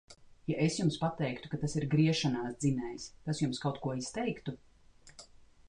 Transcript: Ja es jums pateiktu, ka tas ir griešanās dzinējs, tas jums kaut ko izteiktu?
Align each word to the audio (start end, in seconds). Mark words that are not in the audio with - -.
Ja 0.51 0.53
es 0.67 0.77
jums 0.79 0.95
pateiktu, 1.01 1.51
ka 1.51 1.59
tas 1.65 1.77
ir 1.81 1.85
griešanās 1.91 2.57
dzinējs, 2.63 3.07
tas 3.29 3.43
jums 3.45 3.63
kaut 3.67 3.79
ko 3.87 3.95
izteiktu? 4.01 4.57